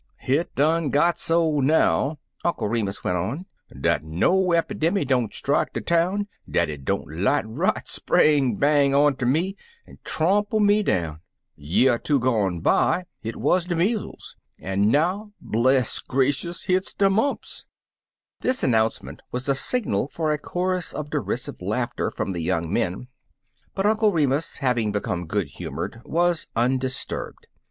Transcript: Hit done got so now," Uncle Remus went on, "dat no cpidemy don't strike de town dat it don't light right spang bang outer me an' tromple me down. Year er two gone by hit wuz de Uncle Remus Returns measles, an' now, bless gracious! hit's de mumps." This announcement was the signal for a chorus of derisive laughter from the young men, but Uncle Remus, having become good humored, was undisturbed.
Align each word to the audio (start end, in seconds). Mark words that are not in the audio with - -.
Hit 0.17 0.55
done 0.55 0.89
got 0.89 1.19
so 1.19 1.59
now," 1.59 2.17
Uncle 2.43 2.67
Remus 2.67 3.03
went 3.03 3.17
on, 3.17 3.45
"dat 3.81 4.03
no 4.03 4.41
cpidemy 4.45 5.05
don't 5.05 5.31
strike 5.31 5.73
de 5.73 5.81
town 5.81 6.27
dat 6.49 6.69
it 6.71 6.85
don't 6.85 7.21
light 7.21 7.47
right 7.47 7.87
spang 7.87 8.55
bang 8.55 8.95
outer 8.95 9.27
me 9.27 9.55
an' 9.85 9.99
tromple 10.03 10.59
me 10.59 10.81
down. 10.81 11.19
Year 11.55 11.93
er 11.93 11.97
two 11.99 12.19
gone 12.19 12.61
by 12.61 13.05
hit 13.19 13.35
wuz 13.35 13.59
de 13.67 13.73
Uncle 13.73 13.77
Remus 13.77 13.93
Returns 13.93 13.97
measles, 14.17 14.35
an' 14.57 14.89
now, 14.89 15.33
bless 15.39 15.99
gracious! 15.99 16.63
hit's 16.63 16.95
de 16.95 17.07
mumps." 17.07 17.65
This 18.39 18.63
announcement 18.63 19.21
was 19.31 19.45
the 19.45 19.53
signal 19.53 20.07
for 20.07 20.31
a 20.31 20.39
chorus 20.39 20.93
of 20.93 21.11
derisive 21.11 21.61
laughter 21.61 22.09
from 22.09 22.31
the 22.31 22.41
young 22.41 22.73
men, 22.73 23.07
but 23.75 23.85
Uncle 23.85 24.11
Remus, 24.11 24.57
having 24.57 24.91
become 24.91 25.27
good 25.27 25.45
humored, 25.49 26.01
was 26.03 26.47
undisturbed. 26.55 27.45